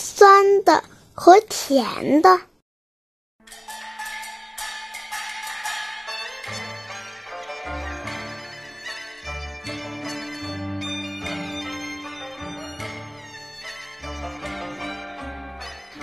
[0.00, 0.82] 酸的
[1.12, 2.40] 和甜的。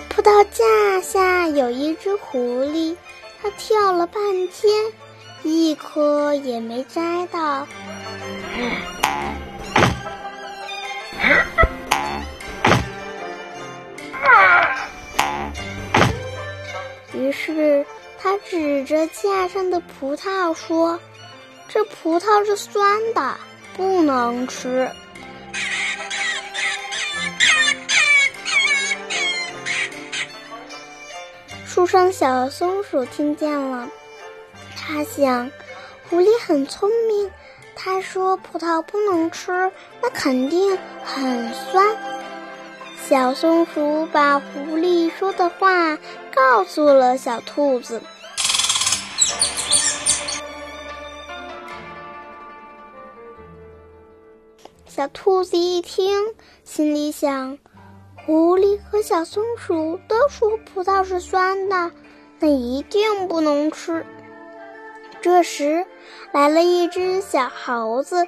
[0.09, 2.95] 葡萄架下有一只狐狸，
[3.41, 4.93] 它跳了半天，
[5.43, 7.67] 一颗也没摘到。
[17.17, 17.85] 于是，
[18.19, 20.99] 他指着架上的葡萄说
[21.67, 23.35] ：“这葡萄是酸的，
[23.75, 24.89] 不能吃。”
[31.65, 33.89] 树上小松鼠听见了，
[34.75, 35.51] 他想，
[36.09, 37.31] 狐狸很聪明。
[37.75, 41.95] 他说：“葡萄不能吃，那肯定很酸。”
[43.09, 45.97] 小松鼠把狐狸说的话
[46.35, 48.01] 告诉了小兔子。
[54.85, 57.57] 小兔子一听，心里想。
[58.25, 61.93] 狐狸和小松鼠都说葡萄是酸的，
[62.39, 64.05] 那一定不能吃。
[65.21, 65.85] 这时，
[66.33, 68.27] 来了一只小猴子，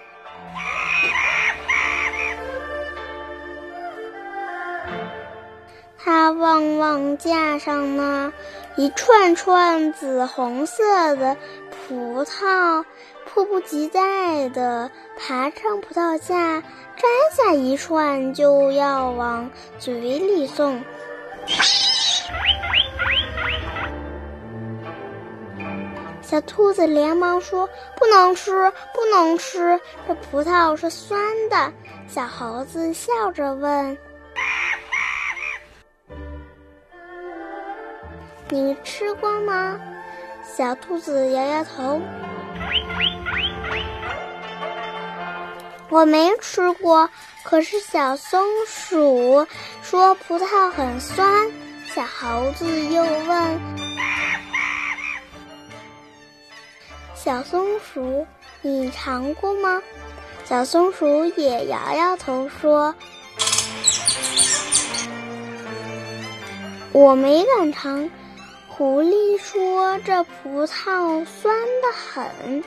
[6.02, 8.31] 它望望架上那
[8.75, 11.36] 一串串紫红色的
[11.69, 12.86] 葡萄，
[13.25, 16.64] 迫不及待地爬上葡萄架。
[16.95, 20.83] 摘下一串就要往嘴里送，
[26.22, 28.52] 小兔子连忙说：“不能吃，
[28.94, 31.72] 不能吃，这葡萄是酸的。”
[32.09, 33.97] 小猴子笑着问
[38.50, 39.80] ：“你吃过吗？”
[40.44, 42.02] 小兔子摇摇头。
[45.89, 47.10] 我没吃过，
[47.43, 49.48] 可是小松鼠
[49.82, 51.49] 说葡萄很酸。
[51.95, 53.60] 小猴子又问
[57.16, 58.27] 小松鼠
[58.61, 59.81] ：“你尝过吗？”
[60.45, 62.93] 小松鼠也摇摇头说
[66.93, 68.10] ：“我没敢尝。”
[68.80, 72.64] 狐狸说：“这葡萄酸的很。”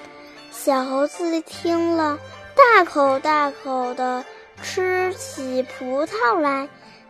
[0.53, 2.19] 小猴子听了。
[2.55, 4.23] 大口大口的
[4.61, 6.69] 吃起葡萄来，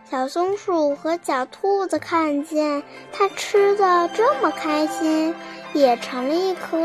[0.09, 2.81] 小松鼠和小兔子看见
[3.11, 5.35] 它吃的这么开心，
[5.73, 6.77] 也尝了一颗，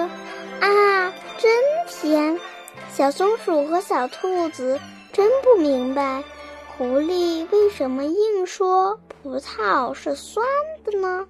[0.60, 1.52] 啊，真
[1.86, 2.40] 甜！
[2.92, 4.80] 小松鼠和小兔子
[5.12, 6.24] 真不明白，
[6.76, 10.44] 狐狸为什么硬说葡萄是酸
[10.84, 11.24] 的呢？